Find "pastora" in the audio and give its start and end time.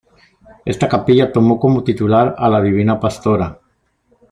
2.99-3.59